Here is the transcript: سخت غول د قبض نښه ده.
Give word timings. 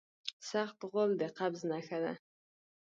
سخت 0.49 0.77
غول 0.91 1.11
د 1.21 1.23
قبض 1.37 1.61
نښه 1.71 1.97
ده. 2.03 2.13